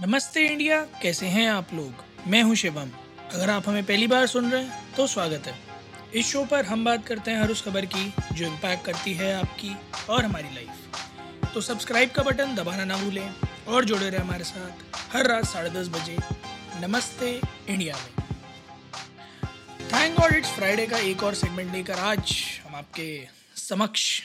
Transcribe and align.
नमस्ते 0.00 0.40
इंडिया, 0.46 0.80
कैसे 1.02 1.26
हैं 1.26 1.46
आप 1.50 1.68
लोग? 1.74 2.02
मैं 2.26 2.42
हूँ 2.42 2.54
शिवम। 2.54 2.88
अगर 3.34 3.50
आप 3.50 3.68
हमें 3.68 3.84
पहली 3.86 4.06
बार 4.06 4.26
सुन 4.26 4.50
रहे 4.50 4.62
हैं 4.62 4.94
तो 4.96 5.06
स्वागत 5.06 5.46
है। 5.46 5.54
इस 6.14 6.26
शो 6.26 6.44
पर 6.44 6.64
हम 6.64 6.84
बात 6.84 7.06
करते 7.06 7.30
हैं 7.30 7.40
हर 7.42 7.50
उस 7.50 7.62
खबर 7.64 7.86
की, 7.86 8.12
जो 8.32 8.46
इम्पैक्ट 8.46 8.84
करती 8.86 9.14
है 9.14 9.32
आपकी 9.34 9.74
और 10.10 10.24
हमारी 10.24 10.54
लाइफ 10.54 11.50
तो 11.54 11.60
सब्सक्राइब 11.60 12.10
का 12.10 12.22
बटन 12.22 12.54
दबाना 12.54 12.84
ना 12.84 12.96
भूलें 12.96 13.30
और 13.68 13.84
जुड़े 13.84 14.10
रहे 14.10 14.20
हमारे 14.20 14.44
साथ 14.44 15.14
हर 15.14 15.26
रात 15.26 15.46
साढ़े 15.46 15.70
दस 15.70 15.88
बजे 15.88 16.18
नमस्ते 16.80 17.32
इंडिया 17.68 17.96
में। 17.96 18.24
थैंक 19.92 20.18
गॉड 20.20 20.36
इट्स 20.36 20.50
फ्राइडे 20.50 20.86
का 20.86 20.98
एक 21.00 21.22
और 21.22 21.34
सेगमेंट 21.34 21.72
लेकर 21.72 22.04
आज 22.04 22.36
हम 22.66 22.76
आपके 22.76 23.08
समक्ष 23.60 24.22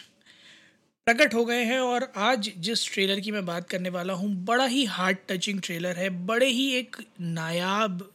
प्रकट 1.07 1.33
हो 1.33 1.43
गए 1.45 1.63
हैं 1.63 1.79
और 1.79 2.03
आज 2.15 2.49
जिस 2.57 2.93
ट्रेलर 2.93 3.19
की 3.19 3.31
मैं 3.31 3.45
बात 3.45 3.69
करने 3.69 3.89
वाला 3.89 4.13
हूँ, 4.13 4.29
बड़ा 4.45 4.65
ही 4.65 4.83
हार्ट 4.85 5.17
टचिंग 5.29 5.61
ट्रेलर 5.61 5.95
है। 5.97 6.09
बड़े 6.25 6.45
ही 6.45 6.69
एक 6.71 6.95
नायाब, 7.21 8.11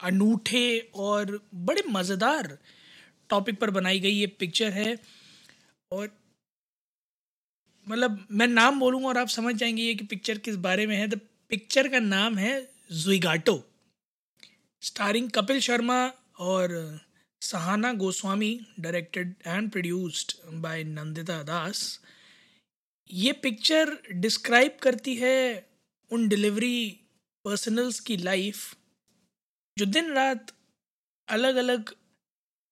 अनूठे 0.00 0.90
और 0.94 1.40
बड़े 1.54 1.82
मज़ेदार 1.90 2.58
टॉपिक 3.30 3.58
पर 3.60 3.70
बनाई 3.70 4.00
गई 4.00 4.10
ये 4.10 4.26
पिक्चर 4.26 4.72
है। 4.72 4.98
और 5.90 6.10
मतलब 7.86 8.26
मैं 8.30 8.46
नाम 8.46 8.80
बोलूँगा 8.80 9.08
और 9.08 9.18
आप 9.18 9.28
समझ 9.28 9.54
जाएँगे 9.54 9.82
ये 9.82 9.94
कि 9.94 10.04
पिक्चर 10.04 10.38
किस 10.38 10.56
बारे 10.56 10.86
में 10.86 10.96
है। 10.96 11.06
द 11.08 11.20
पिक्चर 11.50 11.88
का 11.88 11.98
नाम 11.98 12.36
है 12.38 12.60
जुइगाटो 12.92 13.62
स्टारिंग 14.82 15.30
कपिल 15.30 15.60
शर्मा 15.60 16.04
और 16.40 17.00
Sahana 17.42 17.92
Goswami 17.92 18.58
directed 18.80 19.34
and 19.46 19.70
produced 19.70 20.32
by 20.62 20.84
Nandita 20.84 21.42
Das. 21.42 22.00
ये 23.10 23.32
पिक्चर 23.32 23.90
डिस्क्राइब 24.12 24.76
करती 24.82 25.14
है 25.14 25.66
उन 26.10 26.28
डिलीवरी 26.28 26.88
पर्सनल्स 27.44 28.00
की 28.00 28.16
लाइफ 28.16 28.74
जो 29.76 29.86
दिन 29.86 30.12
रात 30.12 30.52
अलग 31.28 31.56
अलग 31.56 31.90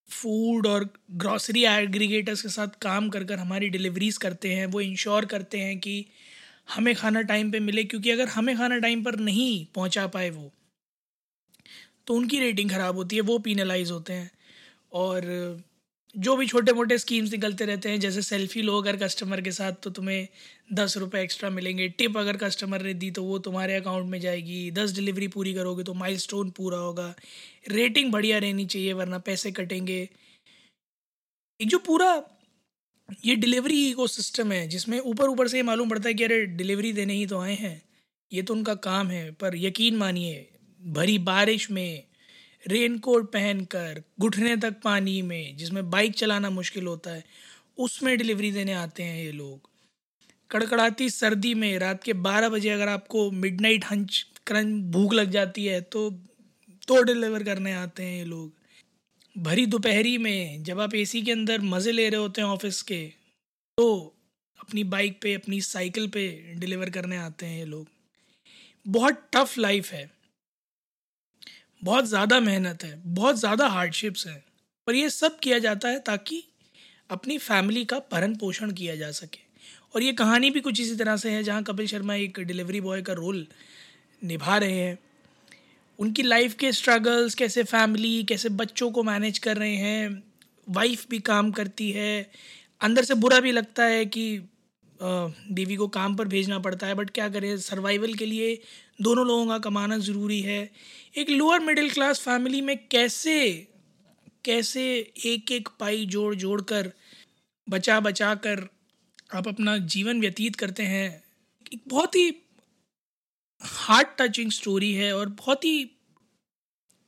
फ़ूड 0.09 0.67
और 0.67 0.89
ग्रॉसरी 1.11 1.63
एग्रीगेटर्स 1.65 2.41
के 2.41 2.49
साथ 2.49 2.77
काम 2.81 3.09
कर 3.09 3.23
कर 3.23 3.39
हमारी 3.39 3.69
डिलीवरीज 3.69 4.17
करते 4.17 4.53
हैं, 4.53 4.65
वो 4.65 4.81
इंश्योर 4.81 5.25
करते 5.25 5.59
हैं 5.59 5.79
कि 5.79 6.05
हमें 6.75 6.93
खाना 6.95 7.21
टाइम 7.21 7.51
पे 7.51 7.59
मिले, 7.59 7.83
क्योंकि 7.83 8.11
अगर 8.11 8.27
हमें 8.27 8.55
खाना 8.57 8.77
टाइम 8.77 9.03
पर 9.03 9.15
नहीं 9.19 9.65
पहुँचा 9.75 10.07
पाए 10.07 10.29
वो 10.29 10.51
तो 12.07 12.13
उनकी 12.13 12.39
रेटिंग 12.39 12.69
ख़राब 12.69 12.95
होती 12.95 13.15
है, 13.15 13.21
वो 13.21 13.37
पीनलाइज 13.39 13.91
होते 13.91 14.13
हैं। 14.13 14.31
और 14.93 15.23
जो 16.17 16.35
भी 16.35 16.45
छोटे 16.47 16.73
मोटे 16.73 16.97
स्कीम्स 16.97 17.31
निकलते 17.31 17.65
रहते 17.65 17.89
हैं, 17.89 17.99
जैसे 17.99 18.21
सेल्फी 18.21 18.61
लो 18.61 18.77
अगर 18.81 18.97
कस्टमर 18.97 19.41
के 19.41 19.51
साथ 19.51 19.73
तो 19.83 19.89
तुम्हें 19.89 20.27
दस 20.73 20.97
रुपये 20.97 21.23
एक्स्ट्रा 21.23 21.49
मिलेंगे। 21.49 21.87
टिप 21.89 22.17
अगर 22.17 22.37
कस्टमर 22.37 22.81
ने 22.81 22.93
दी 22.93 23.11
तो 23.11 23.23
वो 23.23 23.39
तुम्हारे 23.39 23.75
अकाउंट 23.75 24.09
में 24.11 24.19
जाएगी। 24.21 24.71
दस 24.71 24.95
डिलीवरी 24.95 25.27
पूरी 25.27 25.53
करोगे 25.53 25.83
तो 25.83 25.93
माइलस्टोन 25.93 26.49
पूरा 26.49 26.77
होगा। 26.77 27.13
रेटिंग 27.69 28.11
बढ़िया 28.11 28.37
रहनी 28.37 28.65
चाहिए, 28.65 28.93
वरना 28.93 29.19
पैसे 29.19 29.51
कटेंगे। 29.51 30.09
एक 31.59 31.67
जो 31.67 31.77
पूरा, 31.77 32.09
ये 33.25 33.35
डिलीवरी 33.35 33.89
इको 33.89 34.07
सिस्टम 34.07 34.51
है, 34.51 34.67
जिसमें 34.67 34.99
ऊपर 34.99 35.29
ऊपर 35.29 35.47
से 35.47 35.57
ये 35.57 35.63
मालूम 35.63 35.89
पड़ता 35.89 36.09
है 36.09 36.13
कि 36.13 36.23
अरे 36.23 36.45
डिलीवरी 36.45 36.93
देने 36.93 37.13
ही 37.13 37.25
तो 37.25 37.39
आए 37.39 37.55
हैं। 37.55 37.81
ये 38.31 38.41
तो 38.41 38.53
उनका 38.53 38.75
काम 38.75 39.07
है, 39.07 39.31
पर 39.31 39.55
यकीन 39.55 39.95
मानिए, 39.95 40.47
भरी 40.81 41.17
बारिश 41.17 41.71
में 41.71 42.06
रेनकोट 42.67 43.31
पहनकर, 43.31 44.01
घुटने 44.19 44.55
तक 44.57 44.75
पानी 44.83 45.21
में, 45.21 45.57
जिसमें 45.57 45.89
बाइक 45.89 46.13
चलाना 46.13 46.49
मुश्किल 46.49 46.87
होता 46.87 47.11
है, 47.11 47.23
उसमें 47.77 48.17
डिलीवरी 48.17 48.51
देने 48.51 48.73
आते 48.73 49.03
हैं 49.03 49.23
ये 49.23 49.31
लोग। 49.31 49.69
कड़कड़ाती 50.51 51.09
सर्दी 51.09 51.53
में 51.53 51.77
रात 51.79 52.03
के 52.03 52.13
बारह 52.13 52.49
बजे 52.49 52.69
अगर 52.69 52.87
आपको 52.87 53.29
मिडनाइट 53.31 53.85
हंच, 53.85 54.25
क्रंच, 54.47 54.83
भूख 54.91 55.13
लग 55.13 55.31
जाती 55.31 55.65
है 55.65 55.81
तो 55.81 56.09
तो 56.87 57.01
डिलीवर 57.03 57.43
करने 57.43 57.73
आते 57.73 58.03
हैं 58.03 58.17
ये 58.17 58.25
लोग। 58.25 58.53
भरी 59.35 59.65
दोपहरी 59.65 60.17
में 60.17 60.63
जब 60.63 60.79
आप 60.79 60.93
एसी 60.95 61.21
के 61.21 61.31
अंदर 61.31 61.61
मज़े 61.61 61.91
ले 61.91 62.09
रहे 62.09 62.19
होते 62.19 62.41
हैं 62.41 62.47
ऑफ़िस 62.47 62.81
के 62.81 63.03
तो 63.77 64.15
अपनी 64.59 64.83
बाइक 64.83 65.19
पे, 65.21 65.33
अपनी 65.33 65.59
साइकिल 65.61 66.07
पे 66.07 66.53
डिलीवर 66.55 66.89
करने 66.89 67.17
आते 67.17 67.45
हैं 67.45 67.57
ये 67.59 67.65
लोग। 67.65 67.87
बहुत 68.85 69.27
टफ 69.33 69.57
लाइफ 69.57 69.91
है। 69.91 70.16
बहुत 71.81 72.05
ज़्यादा 72.05 72.39
मेहनत 72.39 72.83
है, 72.83 73.01
बहुत 73.05 73.35
ज़्यादा 73.35 73.67
हार्डशिप्स 73.67 74.25
हैं, 74.27 74.43
पर 74.87 74.95
यह 74.95 75.09
सब 75.09 75.39
किया 75.39 75.59
जाता 75.59 75.89
है 75.89 75.99
ताकि 75.99 76.43
अपनी 77.09 77.37
फैमिली 77.39 77.83
का 77.85 77.99
भरण 78.11 78.35
पोषण 78.35 78.71
किया 78.71 78.95
जा 78.95 79.11
सके। 79.11 79.45
और 79.95 80.03
ये 80.03 80.13
कहानी 80.13 80.49
भी 80.49 80.59
कुछ 80.59 80.79
इसी 80.81 80.95
तरह 80.95 81.17
से 81.17 81.29
है 81.31 81.43
जहाँ 81.43 81.63
कपिल 81.63 81.87
शर्मा 81.87 82.15
एक 82.15 82.39
डिलीवरी 82.39 82.81
बॉय 82.81 83.01
का 83.01 83.13
रोल 83.13 83.45
निभा 84.21 84.57
रहे 84.57 84.79
हैं। 84.79 84.97
उनकी 85.99 86.23
लाइफ 86.23 86.53
के 86.53 86.71
स्ट्रगल्स 86.71 87.35
कैसे 87.35 87.63
फैमिली 87.65 88.23
कैसे 88.23 88.49
बच्चों 88.51 88.89
को 88.91 89.03
मैनेज 89.03 89.37
कर 89.39 89.57
रहे 89.57 89.75
हैं 89.75 90.23
वाइफ 90.67 91.05
भी 91.09 91.19
काम 91.21 91.51
करती 91.51 91.89
है। 91.91 92.29
अंदर 92.81 93.03
से 93.03 93.13
बुरा 93.15 93.39
भी 93.39 93.51
लगता 93.51 93.83
है 93.85 94.05
कि 94.05 94.27
बीवी 94.99 95.75
को 95.75 95.87
काम 95.87 96.15
पर 96.15 96.27
भेजना 96.27 96.59
पड़ता 96.59 96.87
है 96.87 96.93
बट 96.93 97.09
क्या 97.09 97.27
करें? 97.29 97.57
सर्वाइवल 97.57 98.13
के 98.13 98.25
लिए 98.25 98.61
दोनों 98.99 99.25
लोगों 99.27 99.45
का 99.47 99.57
कमाना 99.59 99.97
ज़रूरी 99.97 100.39
है। 100.41 100.69
एक 101.15 101.29
लोअर 101.29 101.59
मिडिल 101.59 101.89
क्लास 101.89 102.19
फैमिली 102.19 102.61
में 102.61 102.77
कैसे 102.87 103.67
कैसे 104.45 104.83
एक 105.25 105.51
एक 105.51 105.69
पाई 105.79 106.05
जोड़ 106.05 106.33
जोड़ 106.35 106.61
कर 106.61 106.91
बचा 107.67 107.99
बचा 107.99 108.33
कर 108.35 108.67
आप 109.35 109.47
अपना 109.47 109.77
जीवन 109.77 110.19
व्यतीत 110.21 110.55
करते 110.55 110.83
हैं? 110.83 111.23
एक 111.73 111.81
बहुत 111.87 112.15
ही 112.15 112.29
हार्ट 113.61 114.07
टचिंग 114.19 114.51
स्टोरी 114.51 114.93
है 114.93 115.15
और 115.15 115.29
बहुत 115.29 115.65
ही 115.65 115.83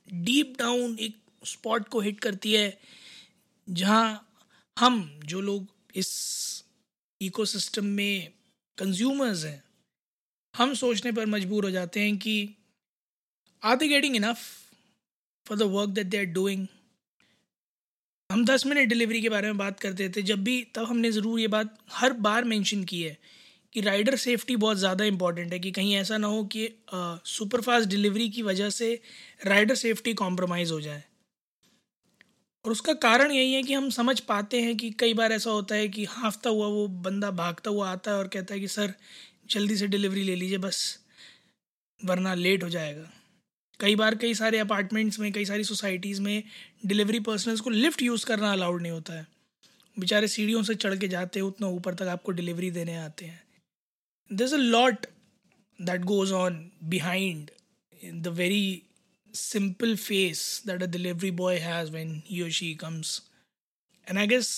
डीप 0.07 0.56
डाउन 0.59 0.97
एक 1.00 1.17
स्पॉट 1.44 1.88
को 1.88 2.00
हिट 2.00 2.19
करती 2.19 2.53
है, 2.53 2.77
जहाँ 3.67 4.25
हम, 4.77 5.19
जो 5.25 5.41
लोग 5.41 5.67
इस 5.95 6.09
इकोसिस्टम 7.22 7.85
में 7.85 8.31
कंज्यूमर्स 8.78 9.44
हैं, 9.46 9.63
हम 10.56 10.74
सोचने 10.75 11.12
पर 11.12 11.25
मजबूर 11.28 11.66
हो 11.66 11.72
जाते 11.72 12.00
हैं 12.00 12.18
कि 12.18 12.35
are 13.63 13.75
they 13.75 13.88
getting 13.88 14.16
enough 14.16 14.38
for 15.46 15.57
the 15.57 15.62
work 15.72 15.90
that 15.90 16.07
they 16.07 16.18
are 16.18 16.25
doing 16.34 16.68
हम 18.30 18.46
दस 18.46 18.66
मिनट 18.66 18.90
डिलीवरी 18.90 19.22
के 19.22 19.30
बारे 19.30 19.47
में 19.47 19.57
बात 19.57 19.80
करते 19.80 20.09
थे, 20.09 20.22
जब 20.22 20.44
भी 20.44 20.62
तब 20.75 20.85
हमने 20.85 21.12
ज़रूर 21.12 21.40
ये 21.40 21.47
बात 21.47 21.78
हर 21.91 22.13
बार 22.25 22.44
मेंशन 22.46 22.84
की 22.84 23.02
है 23.02 23.18
कि 23.75 23.81
राइडर 23.81 24.16
सेफ्टी 24.16 24.56
बहुत 24.56 24.78
ज़्यादा 24.78 25.06
इंपॉर्टेंट 25.06 25.53
है 25.53 25.59
कि 25.59 25.72
कहीं 25.72 25.96
ऐसा 25.96 26.18
ना 26.18 26.28
हो 26.28 26.44
कि 26.53 26.68
सुपरफास्ट 26.94 27.90
डिलीवरी 27.90 28.30
की 28.30 28.41
वजह 28.41 28.69
से 28.69 28.94
राइडर 29.46 29.75
सेफ्टी 29.75 30.13
कॉम्प्रोमाइज़ 30.13 30.72
हो 30.74 30.80
जाए। 30.81 31.03
और 32.65 32.71
उसका 32.71 32.93
कारण 32.93 33.31
यही 33.31 33.53
है 33.53 33.63
कि 33.63 33.73
हम 33.73 33.89
समझ 33.89 34.19
पाते 34.19 34.61
हैं 34.61 34.77
कि 34.77 34.91
कई 34.91 35.13
बार 35.13 35.31
ऐसा 35.31 35.49
होता 35.49 35.75
है 35.75 35.87
कि 35.87 36.05
हाफता 36.05 36.49
हुआ 36.49 36.67
वो 36.67 36.87
बंदा 36.87 37.31
भागता 37.31 37.69
हुआ 37.69 37.91
आता 37.91 38.11
है 38.11 38.17
और 38.17 38.27
कहता 38.27 38.53
है 38.53 38.59
कि, 38.59 38.67
सर, 38.67 38.93
जल्दी 39.49 39.77
से 39.77 39.87
डिलीवरी 39.87 40.23
ले 40.23 40.35
लीजिए 40.35 40.57
बस, 40.57 40.99
वरना 42.05 42.33
लेट 42.33 42.63
हो 42.63 42.69
जाएगा। 42.69 43.11
कई 43.79 43.95
बार 43.95 44.15
कई 44.15 44.33
सारे 44.33 44.59
अपार्टमेंट्स 44.59 45.19
में, 45.19 45.31
कई 45.31 45.45
सारी 45.45 45.63
सोसाइटीज़ 45.63 46.21
में 46.21 46.43
डिलीवरी 46.85 47.19
पर्सनल्स 47.19 47.59
को 47.59 47.69
लिफ्ट 47.69 48.01
यूज़ 48.01 48.25
करना 48.25 48.51
अलाउड 48.51 48.81
नहीं 48.81 48.91
होता 48.91 49.13
है। 49.13 49.27
बेचारे 49.99 50.27
सीढ़ियों 50.27 50.63
से 50.63 50.75
चढ़ 50.75 50.97
के 50.97 51.07
जाते 51.07 51.39
हैं, 51.39 51.47
उतना 51.47 51.67
ऊपर 51.67 51.93
तक 51.93 52.01
आपको 52.01 52.31
डिलीवरी 52.31 52.71
देने 52.71 52.97
आते 52.97 53.25
हैं। 53.25 53.43
Is 54.41 54.53
a 54.53 54.57
lot 54.57 55.05
that 55.81 56.01
goes 56.01 56.33
on 56.33 56.71
behind 56.83 57.51
the 58.05 58.27
very 58.27 58.83
simple 59.34 59.95
face 59.97 60.62
that 60.62 60.81
a 60.81 60.88
delivery 60.88 61.31
boy 61.31 61.59
has 61.59 61.91
when 61.91 62.22
he 62.25 62.41
or 62.44 62.50
she 62.50 62.75
comes. 62.75 63.22
And 64.07 64.19
i 64.19 64.25
guess, 64.25 64.50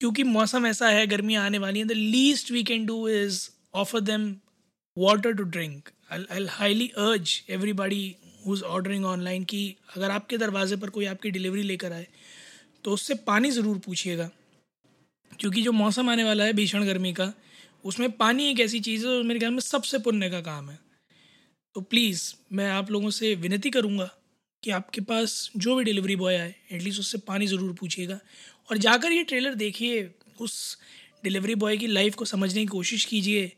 क्योंकि 0.00 0.22
मौसम 0.24 0.66
ऐसा 0.66 0.88
है, 0.88 1.06
गर्मी 1.06 1.34
आने 1.34 1.58
वाली 1.58 1.78
है 1.78 1.84
the 1.86 1.92
least 1.92 2.50
we 2.52 2.62
can 2.64 2.86
do 2.86 3.08
is 3.08 3.48
offer 3.74 4.00
them 4.00 4.30
water 4.96 5.32
to 5.32 5.42
drink 5.56 5.88
I 6.12 6.46
highly 6.50 6.88
urge 6.98 7.52
everybody 7.52 8.16
who 8.46 8.54
is 8.54 8.62
ordering 8.64 9.04
online 9.04 9.44
कि 9.44 9.62
अगर 9.96 10.10
आपके 10.10 10.38
दरवाजे 10.38 10.76
पर 10.76 10.90
कोई 10.90 11.06
आपकी 11.06 11.30
डिलीवरी 11.30 11.62
लेकर 11.62 11.92
आए 11.92 12.06
तो 12.84 12.92
उससे 12.92 13.14
पानी 13.26 13.50
ज़रूर 13.50 13.78
पूछिएगा। 13.86 14.30
क्योंकि 15.40 15.62
जो 15.62 15.72
मौसम 15.72 16.10
आने 16.10 16.24
वाला 16.24 16.44
है, 16.44 16.52
भीषण 16.52 16.84
गर्मी 16.84 17.12
का, 17.12 17.32
उसमें 17.84 18.10
पानी 18.12 18.50
एक 18.50 18.60
ऐसी 18.60 18.80
चीज़ 18.80 19.06
है 19.06 19.22
मेरे 19.22 19.38
ख्याल 19.40 19.52
में 19.52 19.60
सबसे 19.60 19.98
पुण्य 19.98 20.30
का 20.30 20.40
काम 20.40 20.70
है। 20.70 20.78
तो 21.78 21.82
प्लीज़ 21.82 22.22
मैं 22.52 22.68
आप 22.68 22.90
लोगों 22.90 23.10
से 23.10 23.34
विनती 23.34 23.70
करूँगा 23.70 24.04
कि 24.62 24.70
आपके 24.70 25.00
पास 25.00 25.50
जो 25.56 25.74
भी 25.76 25.84
डिलीवरी 25.84 26.14
बॉय 26.16 26.36
आए 26.36 26.54
एटलीस्ट 26.72 27.00
उससे 27.00 27.18
पानी 27.18 27.46
ज़रूर 27.46 27.72
पूछिएगा। 27.72 28.18
और 28.70 28.78
जाकर 28.78 29.12
ये 29.12 29.22
ट्रेलर 29.24 29.54
देखिए, 29.54 30.02
उस 30.40 30.78
डिलीवरी 31.24 31.54
बॉय 31.54 31.76
की 31.76 31.86
लाइफ 31.86 32.14
को 32.14 32.24
समझने 32.24 32.60
की 32.60 32.66
कोशिश 32.66 33.04
कीजिए 33.04 33.52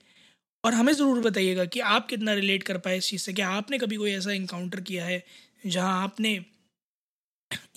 और 0.65 0.75
हमें 0.75 0.93
ज़रूर 0.93 1.21
बताइएगा 1.21 1.65
कि 1.65 1.81
आप 1.81 2.09
कितना 2.09 2.33
रिलेट 2.33 2.63
कर 2.63 2.79
पाए 2.79 2.97
इस 2.99 3.09
चीज़ 3.09 3.23
से। 3.23 3.33
क्या 3.33 3.49
आपने 3.51 3.79
कभी 3.79 3.97
कोई 3.97 4.13
ऐसा 4.13 4.33
इनकाउंटर 4.33 4.81
किया 4.81 5.05
है 5.05 5.23
जहाँ 5.67 6.03
आपने 6.03 6.39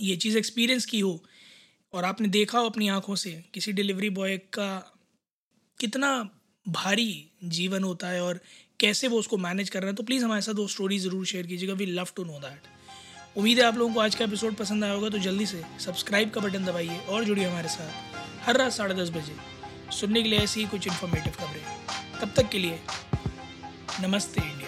ये 0.02 0.16
चीज़ 0.16 0.38
एक्सपीरियंस 0.38 0.86
की 0.86 1.00
हो 1.00 1.20
और 1.94 2.06
आपने 2.06 2.28
देखा 2.30 2.60
हो 2.60 2.70
अपनी 2.70 2.88
आँखों 2.90 3.16
से 3.16 3.42
किसी 3.54 3.72
डिलीवरी 3.72 4.10
बॉय 4.12 4.38
का 4.54 4.72
कितना 5.80 6.12
भारी 6.66 7.30
जीवन 7.44 7.84
होता 7.84 8.08
है 8.08 8.22
और 8.24 8.40
कैसे 8.84 9.08
वो 9.08 9.20
उसको 9.20 9.38
मैनेज 9.38 9.70
कर 9.70 9.80
रहे 9.80 9.90
हैं 9.90 9.96
तो 9.96 10.04
प्लीज़ 10.04 10.24
हमारे 10.26 10.42
साथ 10.42 10.54
वो 10.54 10.68
स्टोरी 10.68 10.98
ज़रूर 11.00 11.26
शेयर 11.26 11.48
कीजिएगा 11.48 11.74
we 11.74 11.86
love 11.86 12.08
to 12.16 12.24
know 12.24 12.40
that 12.40 13.38
उम्मीद 13.38 13.60
है 13.60 13.66
आप 13.66 13.78
लोगों 13.78 13.94
को 13.94 14.00
आज 14.00 14.16
का 14.16 14.26
एपिसोड 14.26 14.56
पसंद 14.56 14.84
आया 14.84 14.94
होगा 14.94 15.10
तो 15.10 15.20
जल्दी 15.20 15.46
से 15.46 15.62
सब्सक्राइब 15.80 16.30
का 16.30 16.42
बटन 16.42 16.66
दबाइए 16.66 16.98
और 17.10 17.24
जुड़िए 17.26 17.46
हमारे 17.46 17.70
साथ 17.70 18.46
हर 18.48 18.58
रात 18.58 18.72
साढ़े 18.72 18.96
दस 18.96 19.10
बजे। 19.10 19.36
सुनने 19.92 20.24
के 20.24 20.30
लिए 20.30 20.40
ऐसी 20.40 20.60
ही 20.60 20.66
कुछ 20.68 20.88
इन्फॉर्मेटिव 20.88 21.34
खबरें। 21.40 22.20
तब 22.22 22.34
तक 22.36 22.50
के 22.50 22.60
लिए 22.60 22.80
नमस्ते 24.02 24.42
इंडिया। 24.42 24.63